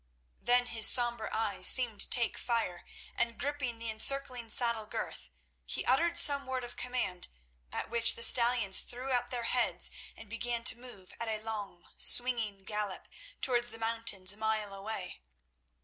[0.39, 5.29] Then his sombre eyes seemed to take fire, and gripping the encircling saddle girth,
[5.63, 7.27] he uttered some word of command,
[7.71, 11.87] at which the stallions threw up their heads and began to move at a long,
[11.97, 13.07] swinging gallop
[13.43, 15.21] towards the mountains a mile away.